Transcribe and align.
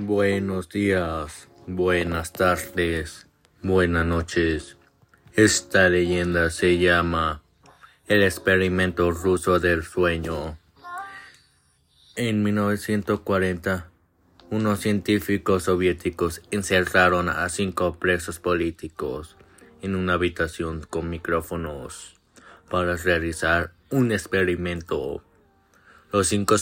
Buenos 0.00 0.68
días, 0.68 1.48
buenas 1.66 2.32
tardes, 2.32 3.26
buenas 3.64 4.06
noches. 4.06 4.76
Esta 5.32 5.88
leyenda 5.88 6.50
se 6.50 6.78
llama 6.78 7.42
El 8.06 8.22
experimento 8.22 9.10
ruso 9.10 9.58
del 9.58 9.82
sueño. 9.82 10.56
En 12.14 12.44
1940, 12.44 13.90
unos 14.50 14.78
científicos 14.78 15.64
soviéticos 15.64 16.42
encerraron 16.52 17.28
a 17.28 17.48
cinco 17.48 17.98
presos 17.98 18.38
políticos 18.38 19.36
en 19.82 19.96
una 19.96 20.12
habitación 20.12 20.86
con 20.88 21.10
micrófonos 21.10 22.14
para 22.70 22.94
realizar 22.96 23.72
un 23.90 24.12
experimento. 24.12 25.24
Los 26.12 26.28
cinco 26.28 26.54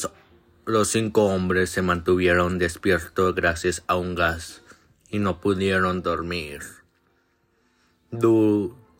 los 0.67 0.89
cinco 0.89 1.27
hombres 1.27 1.71
se 1.71 1.81
mantuvieron 1.81 2.59
despiertos 2.59 3.37
gracias 3.37 3.85
a 3.87 3.95
un 3.95 4.17
gas 4.17 4.63
y 5.09 5.21
no 5.21 5.41
pudieron 5.41 6.03
dormir. 6.03 6.61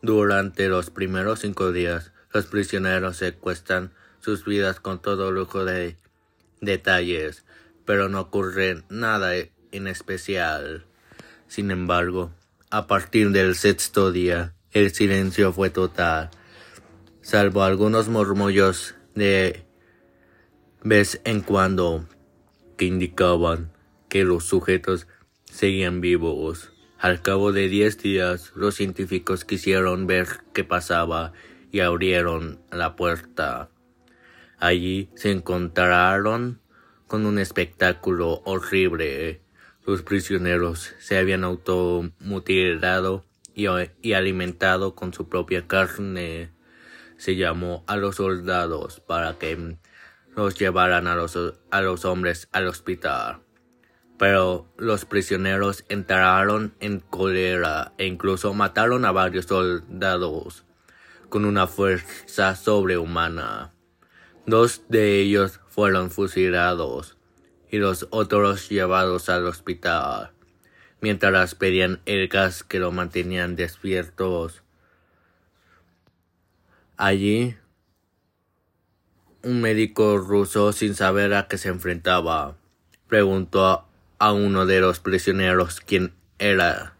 durante 0.01 0.69
los 0.69 0.89
primeros 0.89 1.39
cinco 1.41 1.73
días, 1.73 2.13
los 2.31 2.45
prisioneros 2.45 3.17
secuestran 3.17 3.91
sus 4.21 4.45
vidas 4.45 4.79
con 4.79 5.01
todo 5.01 5.31
lujo 5.31 5.65
de 5.65 5.97
detalles, 6.61 7.43
pero 7.83 8.07
no 8.07 8.21
ocurre 8.21 8.83
nada 8.87 9.33
en 9.35 9.87
especial. 9.87 10.85
Sin 11.49 11.71
embargo, 11.71 12.31
a 12.69 12.87
partir 12.87 13.31
del 13.31 13.55
sexto 13.55 14.13
día, 14.13 14.53
el 14.71 14.93
silencio 14.93 15.51
fue 15.51 15.69
total, 15.69 16.29
salvo 17.21 17.63
algunos 17.63 18.07
murmullos 18.07 18.95
de 19.15 19.66
vez 20.89 21.21
en 21.23 21.41
cuando 21.41 22.07
que 22.77 22.85
indicaban 22.85 23.71
que 24.09 24.23
los 24.23 24.45
sujetos 24.45 25.07
seguían 25.45 26.01
vivos. 26.01 26.71
Al 26.99 27.21
cabo 27.21 27.51
de 27.51 27.67
diez 27.67 27.97
días, 27.97 28.51
los 28.55 28.75
científicos 28.75 29.45
quisieron 29.45 30.07
ver 30.07 30.27
qué 30.53 30.63
pasaba 30.63 31.33
y 31.71 31.81
abrieron 31.81 32.59
la 32.71 32.95
puerta. 32.95 33.69
Allí 34.59 35.09
se 35.15 35.31
encontraron 35.31 36.59
con 37.05 37.25
un 37.25 37.39
espectáculo 37.39 38.41
horrible. 38.45 39.41
Los 39.85 40.01
prisioneros 40.01 40.95
se 40.99 41.17
habían 41.17 41.43
automutilado 41.43 43.25
y, 43.53 43.67
y 44.01 44.13
alimentado 44.13 44.95
con 44.95 45.13
su 45.13 45.29
propia 45.29 45.67
carne. 45.67 46.51
Se 47.17 47.35
llamó 47.35 47.83
a 47.87 47.95
los 47.95 48.15
soldados 48.15 48.99
para 48.99 49.37
que 49.37 49.77
los 50.37 50.55
llevaran 50.55 51.07
a 51.07 51.15
los, 51.15 51.35
a 51.71 51.81
los 51.81 52.05
hombres 52.05 52.47
al 52.51 52.67
hospital. 52.67 53.39
Pero 54.19 54.71
los 54.77 55.03
prisioneros 55.05 55.83
entraron 55.89 56.75
en 56.79 56.99
cólera 56.99 57.93
e 57.97 58.05
incluso 58.05 58.53
mataron 58.53 59.03
a 59.05 59.11
varios 59.11 59.45
soldados 59.45 60.63
con 61.29 61.43
una 61.43 61.65
fuerza 61.65 62.55
sobrehumana. 62.55 63.73
Dos 64.45 64.83
de 64.89 65.19
ellos 65.19 65.59
fueron 65.67 66.11
fusilados 66.11 67.17
y 67.69 67.77
los 67.79 68.07
otros 68.11 68.69
llevados 68.69 69.29
al 69.29 69.45
hospital, 69.47 70.31
mientras 71.01 71.55
pedían 71.55 71.99
el 72.05 72.27
gas 72.27 72.63
que 72.63 72.79
lo 72.79 72.91
mantenían 72.91 73.55
despiertos. 73.55 74.63
Allí 76.95 77.57
un 79.47 79.61
médico 79.61 80.17
ruso, 80.17 80.73
sin 80.73 80.93
saber 80.93 81.33
a 81.33 81.47
qué 81.47 81.57
se 81.57 81.69
enfrentaba, 81.69 82.57
preguntó 83.07 83.85
a 84.19 84.33
uno 84.33 84.65
de 84.65 84.81
los 84.81 84.99
prisioneros 84.99 85.79
quién 85.79 86.13
era, 86.37 86.95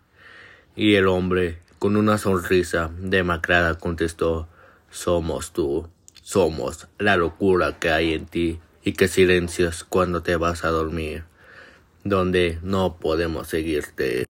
y 0.74 0.96
el 0.96 1.08
hombre, 1.08 1.60
con 1.78 1.98
una 1.98 2.18
sonrisa 2.18 2.90
demacrada, 3.00 3.78
contestó 3.78 4.48
Somos 4.90 5.52
tú, 5.52 5.90
somos 6.22 6.88
la 6.98 7.18
locura 7.18 7.80
que 7.80 7.90
hay 7.90 8.14
en 8.14 8.26
ti 8.26 8.62
y 8.82 8.94
que 8.94 9.10
silencias 9.10 9.84
cuando 9.84 10.24
te 10.24 10.38
vas 10.38 10.64
a 10.64 10.70
dormir, 10.70 11.26
donde 12.06 12.60
no 12.64 12.98
podemos 12.98 13.50
seguirte. 13.50 14.26